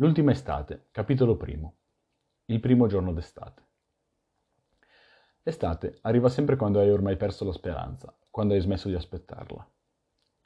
[0.00, 1.76] L'ultima estate, capitolo primo.
[2.46, 3.66] Il primo giorno d'estate.
[5.42, 9.70] L'estate arriva sempre quando hai ormai perso la speranza, quando hai smesso di aspettarla.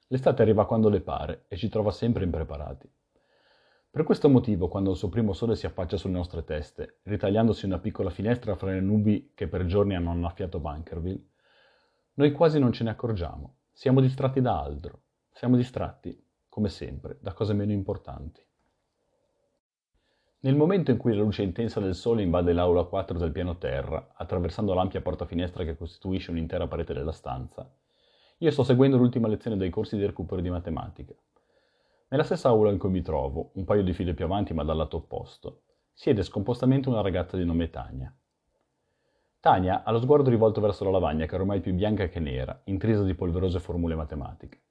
[0.09, 2.93] L'estate arriva quando le pare e ci trova sempre impreparati.
[3.93, 7.79] Per questo motivo, quando il suo primo sole si affaccia sulle nostre teste, ritagliandosi una
[7.79, 11.29] piccola finestra fra le nubi che per giorni hanno annaffiato Bunkerville,
[12.15, 13.59] noi quasi non ce ne accorgiamo.
[13.71, 15.03] Siamo distratti da altro.
[15.31, 18.45] Siamo distratti, come sempre, da cose meno importanti.
[20.45, 24.13] Nel momento in cui la luce intensa del sole invade l'aula 4 del piano terra,
[24.15, 27.67] attraversando l'ampia porta finestra che costituisce un'intera parete della stanza,
[28.39, 31.15] io sto seguendo l'ultima lezione dei corsi di recupero di matematica
[32.15, 34.77] nella stessa aula in cui mi trovo, un paio di file più avanti ma dal
[34.77, 38.15] lato opposto, siede scompostamente una ragazza di nome Tania.
[39.41, 42.61] Tania ha lo sguardo rivolto verso la lavagna che è ormai più bianca che nera,
[42.67, 44.63] intrisa di polverose formule matematiche.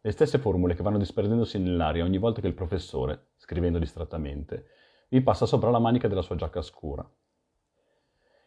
[0.00, 4.66] Le stesse formule che vanno disperdendosi nell'aria ogni volta che il professore, scrivendo distrattamente,
[5.08, 7.08] vi passa sopra la manica della sua giacca scura.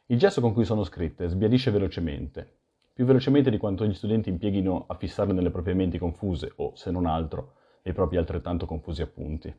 [0.07, 2.57] Il gesto con cui sono scritte sbiadisce velocemente,
[2.93, 6.91] più velocemente di quanto gli studenti impieghino a fissarle nelle proprie menti confuse o, se
[6.91, 9.53] non altro, e i propri altrettanto confusi appunti.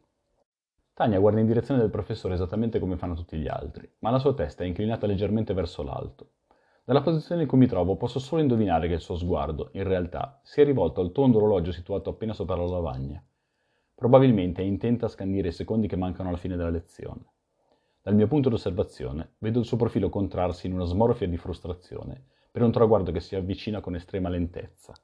[0.92, 4.34] Tania guarda in direzione del professore esattamente come fanno tutti gli altri, ma la sua
[4.34, 6.32] testa è inclinata leggermente verso l'alto.
[6.84, 10.40] Dalla posizione in cui mi trovo posso solo indovinare che il suo sguardo, in realtà,
[10.42, 13.24] sia rivolto al tondo orologio situato appena sopra la lavagna.
[14.00, 17.20] Probabilmente è intenta a scandire i secondi che mancano alla fine della lezione.
[18.00, 22.62] Dal mio punto d'osservazione, vedo il suo profilo contrarsi in una smorfia di frustrazione per
[22.62, 24.94] un traguardo che si avvicina con estrema lentezza.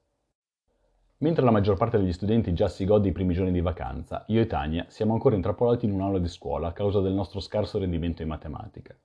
[1.18, 4.40] Mentre la maggior parte degli studenti già si gode i primi giorni di vacanza, io
[4.40, 8.22] e Tania siamo ancora intrappolati in un'aula di scuola a causa del nostro scarso rendimento
[8.22, 8.96] in matematica.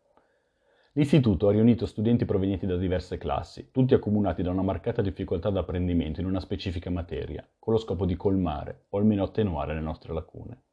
[0.93, 6.19] L'istituto ha riunito studenti provenienti da diverse classi, tutti accomunati da una marcata difficoltà d'apprendimento
[6.19, 10.63] in una specifica materia, con lo scopo di colmare, o almeno attenuare, le nostre lacune.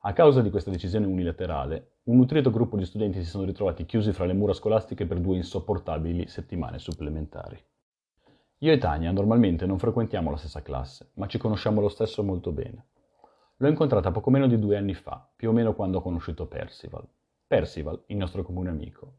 [0.00, 4.12] A causa di questa decisione unilaterale, un nutrito gruppo di studenti si sono ritrovati chiusi
[4.12, 7.58] fra le mura scolastiche per due insopportabili settimane supplementari.
[8.58, 12.52] Io e Tania normalmente non frequentiamo la stessa classe, ma ci conosciamo lo stesso molto
[12.52, 12.88] bene.
[13.56, 17.08] L'ho incontrata poco meno di due anni fa, più o meno quando ho conosciuto Percival.
[17.52, 19.16] Percival, il nostro comune amico.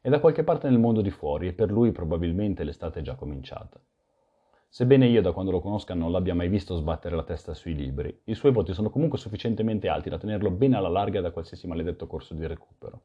[0.00, 3.14] È da qualche parte nel mondo di fuori e per lui probabilmente l'estate è già
[3.14, 3.80] cominciata.
[4.68, 8.22] Sebbene io da quando lo conosca non l'abbia mai visto sbattere la testa sui libri,
[8.24, 12.08] i suoi voti sono comunque sufficientemente alti da tenerlo ben alla larga da qualsiasi maledetto
[12.08, 13.02] corso di recupero.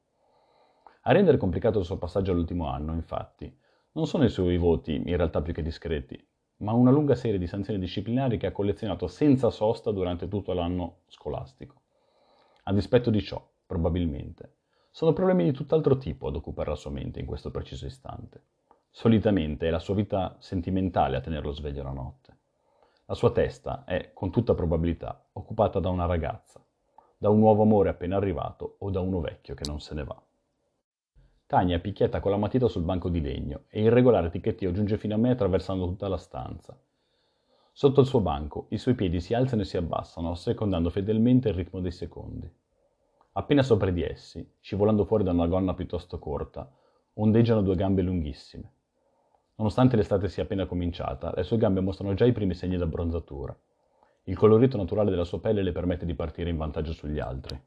[1.02, 3.56] A rendere complicato il suo passaggio all'ultimo anno, infatti,
[3.92, 6.20] non sono i suoi voti, in realtà più che discreti,
[6.62, 11.02] ma una lunga serie di sanzioni disciplinari che ha collezionato senza sosta durante tutto l'anno
[11.06, 11.82] scolastico.
[12.64, 14.56] A dispetto di ciò, probabilmente,
[14.94, 18.44] sono problemi di tutt'altro tipo ad occupare la sua mente in questo preciso istante.
[18.90, 22.38] Solitamente è la sua vita sentimentale a tenerlo sveglio la notte.
[23.06, 26.62] La sua testa è, con tutta probabilità, occupata da una ragazza,
[27.18, 30.22] da un nuovo amore appena arrivato o da uno vecchio che non se ne va.
[31.46, 35.16] Tania picchietta con la matita sul banco di legno e il regolare ticchettio giunge fino
[35.16, 36.78] a me attraversando tutta la stanza.
[37.72, 41.56] Sotto il suo banco i suoi piedi si alzano e si abbassano, assecondando fedelmente il
[41.56, 42.50] ritmo dei secondi.
[43.34, 46.70] Appena sopra di essi, scivolando fuori da una gonna piuttosto corta,
[47.14, 48.72] ondeggiano due gambe lunghissime.
[49.56, 53.58] Nonostante l'estate sia appena cominciata, le sue gambe mostrano già i primi segni d'abbronzatura.
[54.24, 57.58] Il colorito naturale della sua pelle le permette di partire in vantaggio sugli altri.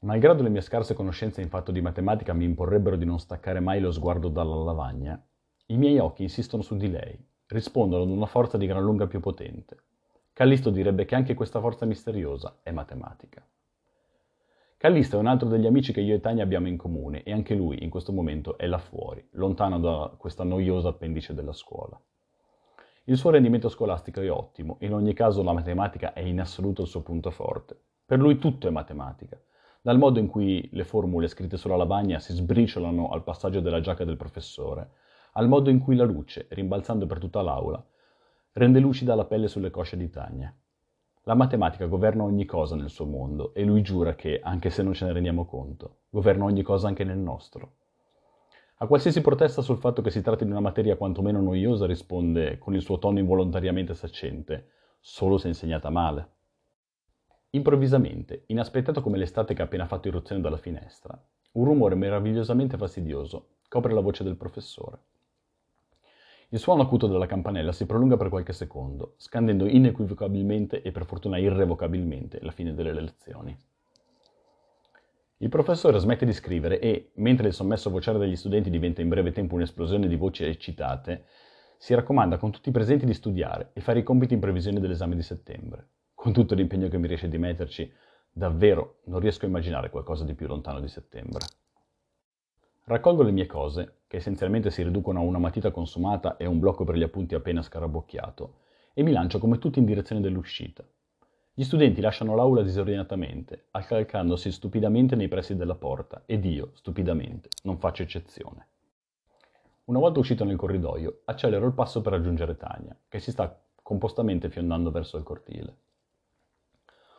[0.00, 3.80] Malgrado le mie scarse conoscenze in fatto di matematica mi imporrebbero di non staccare mai
[3.80, 5.22] lo sguardo dalla lavagna,
[5.66, 9.20] i miei occhi insistono su di lei, rispondono ad una forza di gran lunga più
[9.20, 9.76] potente.
[10.32, 13.46] Callisto direbbe che anche questa forza misteriosa è matematica.
[14.78, 17.54] Callisto è un altro degli amici che io e Tania abbiamo in comune e anche
[17.54, 22.00] lui in questo momento è là fuori, lontano da questa noiosa appendice della scuola.
[23.04, 26.88] Il suo rendimento scolastico è ottimo, in ogni caso la matematica è in assoluto il
[26.88, 27.76] suo punto forte.
[28.06, 29.38] Per lui tutto è matematica
[29.80, 34.04] dal modo in cui le formule scritte sulla lavagna si sbriciolano al passaggio della giacca
[34.04, 34.90] del professore,
[35.32, 37.82] al modo in cui la luce, rimbalzando per tutta l'aula,
[38.52, 40.54] rende lucida la pelle sulle cosce di Tania.
[41.28, 44.94] La matematica governa ogni cosa nel suo mondo e lui giura che, anche se non
[44.94, 47.72] ce ne rendiamo conto, governa ogni cosa anche nel nostro.
[48.76, 52.74] A qualsiasi protesta sul fatto che si tratti di una materia quantomeno noiosa risponde, con
[52.74, 54.70] il suo tono involontariamente saccente,
[55.00, 56.28] solo se insegnata male.
[57.50, 61.22] Improvvisamente, inaspettato come l'estate che ha appena fatto irruzione dalla finestra,
[61.52, 64.98] un rumore meravigliosamente fastidioso copre la voce del professore.
[66.50, 71.38] Il suono acuto della campanella si prolunga per qualche secondo, scandendo inequivocabilmente e per fortuna
[71.38, 73.56] irrevocabilmente la fine delle lezioni.
[75.38, 79.30] Il professore smette di scrivere e, mentre il sommesso vociare degli studenti diventa in breve
[79.30, 81.24] tempo un'esplosione di voci eccitate,
[81.76, 85.14] si raccomanda con tutti i presenti di studiare e fare i compiti in previsione dell'esame
[85.14, 87.90] di settembre con tutto l'impegno che mi riesce di metterci,
[88.30, 91.46] Davvero non riesco a immaginare qualcosa di più lontano di settembre.
[92.88, 96.84] Raccolgo le mie cose, che essenzialmente si riducono a una matita consumata e un blocco
[96.84, 98.54] per gli appunti appena scarabocchiato,
[98.94, 100.82] e mi lancio come tutti in direzione dell'uscita.
[101.52, 107.76] Gli studenti lasciano l'aula disordinatamente, accalcandosi stupidamente nei pressi della porta, ed io, stupidamente, non
[107.76, 108.66] faccio eccezione.
[109.84, 114.48] Una volta uscito nel corridoio, accelero il passo per raggiungere Tania, che si sta compostamente
[114.48, 115.76] fiondando verso il cortile.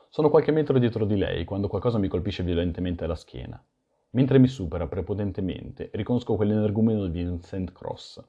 [0.10, 3.64] Sono qualche metro dietro di lei quando qualcosa mi colpisce violentemente alla schiena.
[4.12, 8.24] Mentre mi supera prepotentemente, riconosco quell'energumeno di Vincent Cross.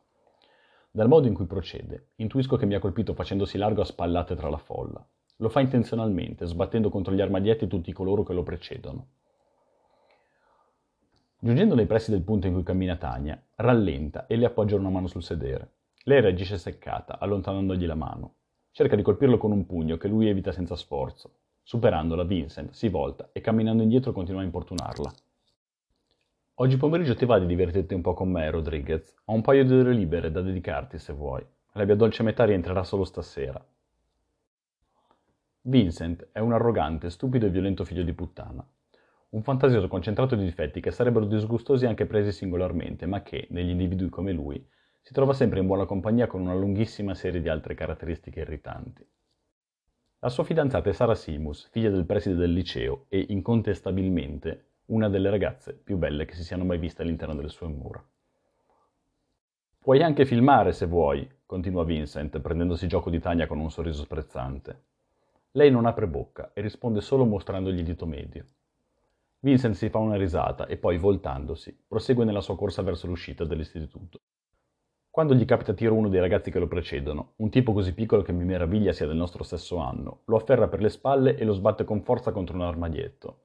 [0.90, 4.50] Dal modo in cui procede, intuisco che mi ha colpito facendosi largo a spallate tra
[4.50, 5.02] la folla.
[5.36, 9.06] Lo fa intenzionalmente, sbattendo contro gli armadietti tutti coloro che lo precedono.
[11.38, 15.06] Giungendo nei pressi del punto in cui cammina Tania, rallenta e le appoggia una mano
[15.06, 15.70] sul sedere.
[16.02, 18.34] Lei reagisce seccata, allontanandogli la mano.
[18.70, 21.36] Cerca di colpirlo con un pugno che lui evita senza sforzo.
[21.62, 25.10] Superandola, Vincent si volta e camminando indietro continua a importunarla.
[26.60, 29.14] Oggi pomeriggio ti va di divertirti un po' con me, Rodriguez.
[29.24, 31.42] Ho un paio di ore libere da dedicarti se vuoi.
[31.72, 33.66] La mia dolce metà rientrerà solo stasera.
[35.62, 38.62] Vincent è un arrogante, stupido e violento figlio di puttana.
[39.30, 44.10] Un fantasioso concentrato di difetti che sarebbero disgustosi anche presi singolarmente, ma che, negli individui
[44.10, 44.62] come lui,
[45.00, 49.08] si trova sempre in buona compagnia con una lunghissima serie di altre caratteristiche irritanti.
[50.18, 55.30] La sua fidanzata è Sara Simus, figlia del preside del liceo e, incontestabilmente, una delle
[55.30, 58.02] ragazze più belle che si siano mai viste all'interno delle sue mura.
[59.78, 64.82] Puoi anche filmare se vuoi, continua Vincent, prendendosi gioco di Tania con un sorriso sprezzante.
[65.52, 68.44] Lei non apre bocca e risponde solo mostrandogli il dito medio.
[69.40, 74.20] Vincent si fa una risata e poi, voltandosi, prosegue nella sua corsa verso l'uscita dell'istituto.
[75.08, 78.32] Quando gli capita tiro uno dei ragazzi che lo precedono, un tipo così piccolo che
[78.32, 81.84] mi meraviglia sia del nostro stesso anno, lo afferra per le spalle e lo sbatte
[81.84, 83.38] con forza contro un armadietto.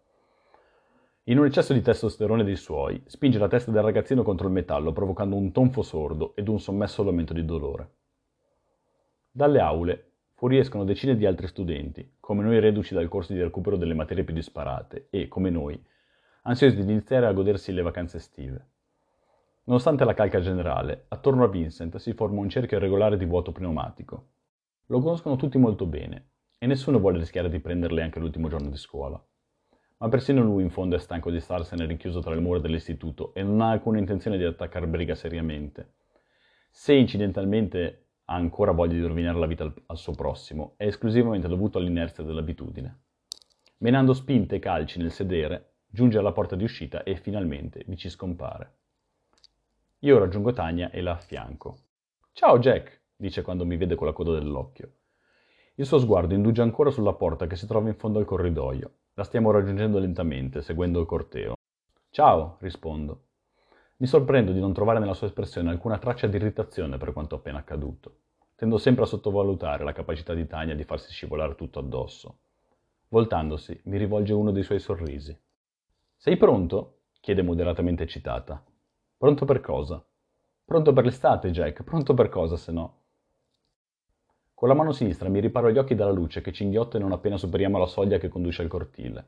[1.28, 4.94] In un eccesso di testosterone dei suoi, spinge la testa del ragazzino contro il metallo,
[4.94, 7.90] provocando un tonfo sordo ed un sommesso lamento di dolore.
[9.32, 13.96] Dalle aule fuoriescono decine di altri studenti, come noi reduci dal corso di recupero delle
[13.96, 15.84] materie più disparate e, come noi,
[16.44, 18.68] ansiosi di iniziare a godersi le vacanze estive.
[19.64, 24.28] Nonostante la calca generale, attorno a Vincent si forma un cerchio regolare di vuoto pneumatico.
[24.86, 26.28] Lo conoscono tutti molto bene
[26.60, 29.20] e nessuno vuole rischiare di prenderle anche l'ultimo giorno di scuola
[29.98, 33.44] ma persino lui in fondo è stanco di starsene rinchiuso tra le mura dell'istituto e
[33.44, 35.94] non ha alcuna intenzione di attaccare Briga seriamente.
[36.70, 41.48] Se incidentalmente ha ancora voglia di rovinare la vita al, al suo prossimo, è esclusivamente
[41.48, 43.04] dovuto all'inerzia dell'abitudine.
[43.78, 48.10] Menando spinte e calci nel sedere, giunge alla porta di uscita e finalmente vi ci
[48.10, 48.74] scompare.
[50.00, 51.78] Io raggiungo Tania e la affianco.
[52.34, 54.92] Ciao Jack, dice quando mi vede con la coda dell'occhio.
[55.76, 59.24] Il suo sguardo indugia ancora sulla porta che si trova in fondo al corridoio la
[59.24, 61.56] stiamo raggiungendo lentamente, seguendo il corteo.
[62.10, 63.28] Ciao, rispondo.
[63.98, 67.60] Mi sorprendo di non trovare nella sua espressione alcuna traccia di irritazione per quanto appena
[67.60, 68.18] accaduto.
[68.56, 72.40] Tendo sempre a sottovalutare la capacità di Tania di farsi scivolare tutto addosso.
[73.08, 75.38] Voltandosi, mi rivolge uno dei suoi sorrisi.
[76.18, 77.04] Sei pronto?
[77.22, 78.62] chiede moderatamente eccitata.
[79.18, 80.06] Pronto per cosa?
[80.66, 81.84] Pronto per l'estate, Jack.
[81.84, 83.04] Pronto per cosa, se no?
[84.56, 87.78] Con la mano sinistra mi riparo gli occhi dalla luce che cinghiotta non appena superiamo
[87.78, 89.26] la soglia che conduce al cortile.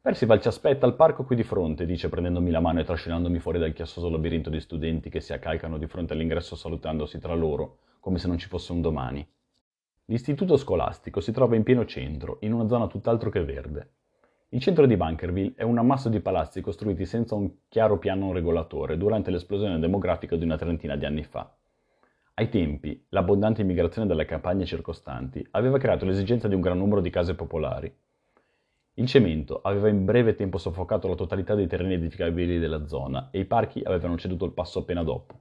[0.00, 3.58] Percival ci aspetta al parco qui di fronte, dice prendendomi la mano e trascinandomi fuori
[3.58, 8.18] dal chiassoso labirinto di studenti che si accalcano di fronte all'ingresso salutandosi tra loro, come
[8.18, 9.28] se non ci fosse un domani.
[10.04, 13.90] L'istituto scolastico si trova in pieno centro, in una zona tutt'altro che verde.
[14.50, 18.96] Il centro di Bunkerville è un ammasso di palazzi costruiti senza un chiaro piano regolatore
[18.96, 21.52] durante l'esplosione demografica di una trentina di anni fa.
[22.40, 27.10] Ai tempi, l'abbondante immigrazione dalle campagne circostanti aveva creato l'esigenza di un gran numero di
[27.10, 27.94] case popolari.
[28.94, 33.40] Il cemento aveva in breve tempo soffocato la totalità dei terreni edificabili della zona e
[33.40, 35.38] i parchi avevano ceduto il passo appena dopo.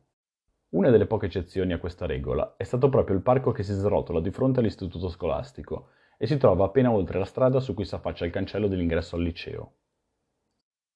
[0.72, 4.20] Una delle poche eccezioni a questa regola è stato proprio il parco che si srotola
[4.20, 8.26] di fronte all'istituto scolastico e si trova appena oltre la strada su cui si affaccia
[8.26, 9.72] il cancello dell'ingresso al liceo.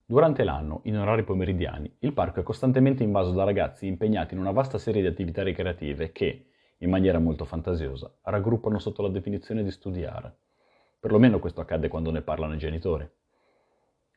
[0.05, 4.51] Durante l'anno, in orari pomeridiani, il parco è costantemente invaso da ragazzi impegnati in una
[4.51, 6.48] vasta serie di attività ricreative che,
[6.79, 10.36] in maniera molto fantasiosa, raggruppano sotto la definizione di studiare.
[11.00, 13.10] Perlomeno questo accade quando ne parlano i genitori.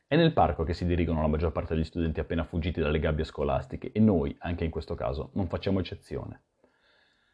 [0.05, 3.23] È nel parco che si dirigono la maggior parte degli studenti appena fuggiti dalle gabbie
[3.23, 6.43] scolastiche e noi, anche in questo caso, non facciamo eccezione.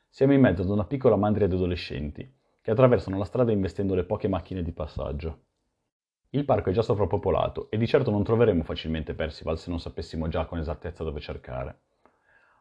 [0.09, 2.31] Siamo in mezzo ad una piccola mandria di adolescenti
[2.61, 5.39] che attraversano la strada investendo le poche macchine di passaggio.
[6.35, 10.27] Il parco è già sovrappopolato e di certo non troveremo facilmente Percival se non sapessimo
[10.29, 11.81] già con esattezza dove cercare.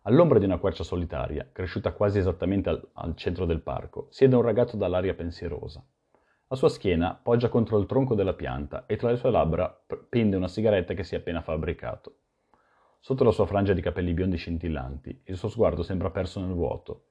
[0.02, 4.42] All'ombra di una quercia solitaria, cresciuta quasi esattamente al, al centro del parco, siede un
[4.42, 5.82] ragazzo dall'aria pensierosa.
[6.48, 9.74] La sua schiena poggia contro il tronco della pianta e tra le sue labbra
[10.06, 12.16] pende una sigaretta che si è appena fabbricato.
[13.00, 17.06] Sotto la sua frangia di capelli biondi scintillanti, il suo sguardo sembra perso nel vuoto.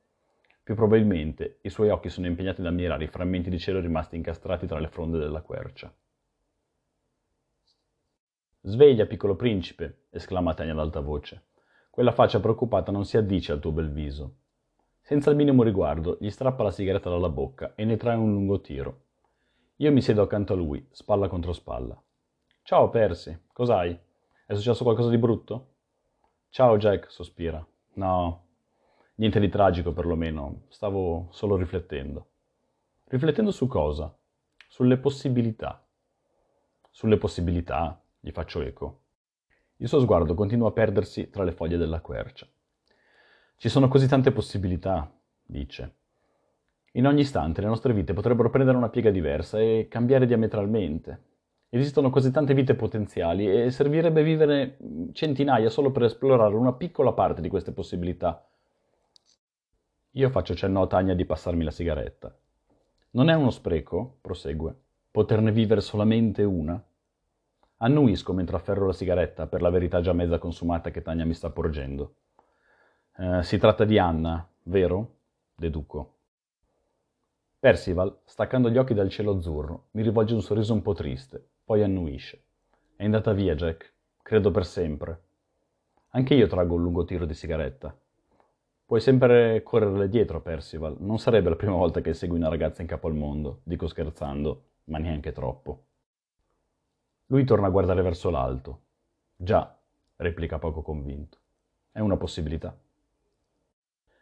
[0.61, 4.67] Più probabilmente i suoi occhi sono impegnati ad ammirare i frammenti di cielo rimasti incastrati
[4.67, 5.91] tra le fronde della quercia.
[8.63, 11.45] Sveglia, piccolo principe, esclama Tania ad alta voce.
[11.89, 14.35] Quella faccia preoccupata non si addice al tuo bel viso.
[15.01, 18.61] Senza il minimo riguardo, gli strappa la sigaretta dalla bocca e ne trae un lungo
[18.61, 19.05] tiro.
[19.77, 21.99] Io mi siedo accanto a lui, spalla contro spalla.
[22.61, 23.99] Ciao, Percy, cos'hai?
[24.45, 25.73] È successo qualcosa di brutto?
[26.49, 27.65] Ciao, Jack, sospira.
[27.93, 28.45] No,
[29.15, 32.27] niente di tragico perlomeno, stavo solo riflettendo.
[33.05, 34.15] Riflettendo su cosa?
[34.67, 35.83] Sulle possibilità.
[36.91, 38.99] Sulle possibilità, gli faccio eco.
[39.77, 42.47] Il suo sguardo continua a perdersi tra le foglie della quercia.
[43.57, 45.11] Ci sono così tante possibilità,
[45.43, 45.95] dice.
[46.93, 51.29] In ogni istante le nostre vite potrebbero prendere una piega diversa e cambiare diametralmente.
[51.69, 54.77] Esistono così tante vite potenziali e servirebbe vivere
[55.13, 58.45] centinaia solo per esplorare una piccola parte di queste possibilità.
[60.11, 62.35] Io faccio cenno a Tania di passarmi la sigaretta.
[63.11, 64.75] Non è uno spreco, prosegue,
[65.09, 66.83] poterne vivere solamente una?
[67.83, 71.50] Annuisco mentre afferro la sigaretta per la verità già mezza consumata che Tania mi sta
[71.50, 72.13] porgendo.
[73.17, 75.15] Eh, si tratta di Anna, vero?
[75.55, 76.17] Deduco.
[77.59, 81.81] Percival, staccando gli occhi dal cielo azzurro, mi rivolge un sorriso un po' triste, poi
[81.81, 82.43] annuisce.
[82.95, 83.93] È andata via, Jack.
[84.21, 85.21] Credo per sempre.
[86.09, 87.95] Anche io traggo un lungo tiro di sigaretta.
[88.85, 90.97] Puoi sempre correrle dietro, Percival.
[91.00, 94.65] Non sarebbe la prima volta che segui una ragazza in capo al mondo, dico scherzando,
[94.85, 95.85] ma neanche troppo.
[97.31, 98.81] Lui torna a guardare verso l'alto.
[99.38, 99.79] Già,
[100.17, 101.38] replica poco convinto.
[101.89, 102.77] È una possibilità.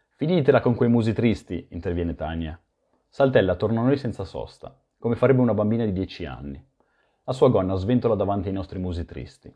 [0.10, 2.60] Finitela con quei musi tristi, interviene Tania.
[3.08, 6.64] Saltella torna a noi senza sosta, come farebbe una bambina di dieci anni.
[7.24, 9.52] La sua gonna sventola davanti ai nostri musi tristi.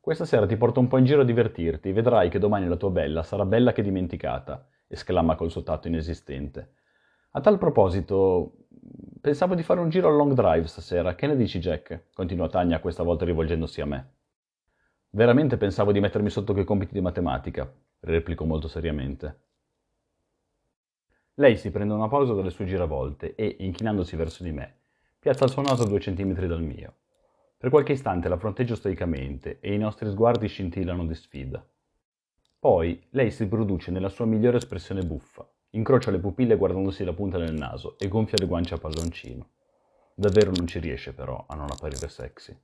[0.00, 2.90] Questa sera ti porto un po' in giro a divertirti, vedrai che domani la tua
[2.90, 6.72] bella sarà bella che dimenticata, esclama col suo tatto inesistente.
[7.32, 8.66] A tal proposito,
[9.20, 12.06] pensavo di fare un giro al long drive stasera, che ne dici Jack?
[12.12, 14.14] continua Tania questa volta rivolgendosi a me.
[15.10, 19.42] Veramente pensavo di mettermi sotto quei compiti di matematica, replico molto seriamente.
[21.34, 24.78] Lei si prende una pausa dalle sue giravolte e, inchinandosi verso di me,
[25.20, 26.94] piazza il suo naso a due centimetri dal mio.
[27.56, 31.64] Per qualche istante la fronteggio stoicamente e i nostri sguardi scintillano di sfida.
[32.58, 37.38] Poi lei si produce nella sua migliore espressione buffa, incrocia le pupille guardandosi la punta
[37.38, 39.48] del naso e gonfia le guance a palloncino.
[40.14, 42.56] Davvero non ci riesce però a non apparire sexy.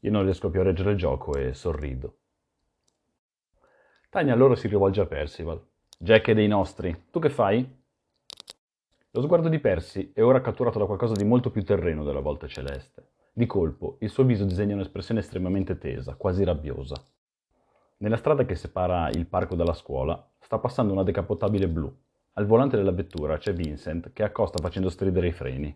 [0.00, 2.18] Io non riesco più a reggere il gioco e sorrido.
[4.10, 5.60] Tania allora si rivolge a Percival.
[5.98, 7.06] Jack è dei nostri.
[7.10, 7.76] Tu che fai?
[9.10, 12.46] Lo sguardo di Percy è ora catturato da qualcosa di molto più terreno della volta
[12.46, 13.08] celeste.
[13.32, 16.94] Di colpo, il suo viso disegna un'espressione estremamente tesa, quasi rabbiosa.
[17.98, 21.94] Nella strada che separa il parco dalla scuola sta passando una decapotabile blu.
[22.32, 25.74] Al volante della vettura c'è Vincent che accosta facendo stridere i freni.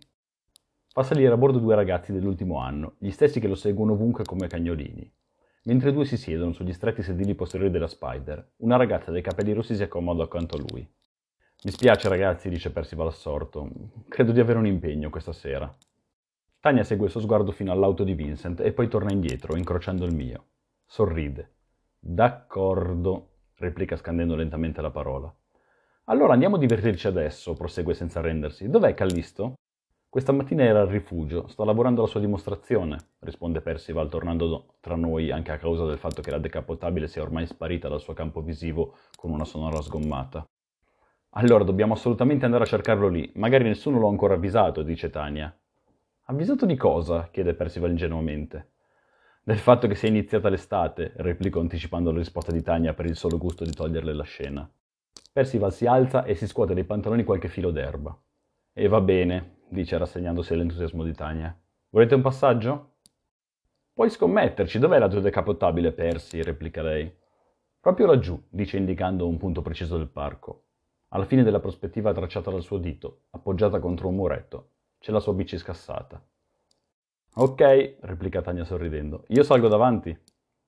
[0.89, 4.47] Fa salire a bordo due ragazzi dell'ultimo anno, gli stessi che lo seguono ovunque come
[4.47, 5.13] cagnolini.
[5.65, 9.75] Mentre due si siedono sugli stretti sedili posteriori della Spider, una ragazza dai capelli rossi
[9.75, 10.81] si accomoda accanto a lui.
[11.65, 13.69] Mi spiace ragazzi, dice Percival assorto.
[14.09, 15.71] Credo di avere un impegno questa sera.
[16.61, 20.15] Tania segue il suo sguardo fino all'auto di Vincent e poi torna indietro, incrociando il
[20.15, 20.47] mio.
[20.87, 21.57] Sorride.
[21.99, 23.32] D'accordo,
[23.63, 25.33] replica scandendo lentamente la parola.
[26.07, 28.69] Allora andiamo a divertirci adesso, prosegue senza arrendersi.
[28.69, 29.55] Dov'è Callisto?
[30.09, 35.31] Questa mattina era al rifugio, sta lavorando alla sua dimostrazione, risponde Percival, tornando tra noi
[35.31, 38.97] anche a causa del fatto che la decapotabile sia ormai sparita dal suo campo visivo
[39.17, 40.45] con una sonora sgommata.
[41.31, 45.57] Allora dobbiamo assolutamente andare a cercarlo lì, magari nessuno l'ha ancora avvisato, dice Tania.
[46.25, 47.29] Avvisato di cosa?
[47.31, 48.72] chiede Percival ingenuamente.
[49.45, 53.39] Del fatto che sia iniziata l'estate, replico anticipando la risposta di Tania per il solo
[53.39, 54.71] gusto di toglierle la scena.
[55.33, 58.17] Percival si alza e si scuote dai pantaloni qualche filo d'erba.
[58.73, 61.61] E va bene, dice rassegnandosi all'entusiasmo di Tania.
[61.89, 62.99] Volete un passaggio?
[63.93, 66.41] Puoi scommetterci, dov'è la tua decapotabile, Percy?
[66.41, 67.13] replica lei.
[67.81, 70.67] Proprio laggiù, dice indicando un punto preciso del parco.
[71.09, 74.69] Alla fine della prospettiva tracciata dal suo dito, appoggiata contro un muretto,
[75.01, 76.25] c'è la sua bici scassata.
[77.35, 77.63] Ok,
[78.03, 79.25] replica Tania sorridendo.
[79.29, 80.17] Io salgo davanti.